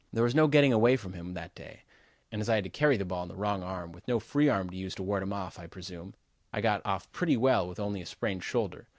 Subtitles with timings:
[0.11, 1.81] There was no getting away from him that day,
[2.31, 4.49] and as I had to carry the ball in the wrong arm with no free
[4.49, 6.15] arm to use to ward him off, I presume,
[6.51, 8.87] I got off pretty well with only a sprained shoulder.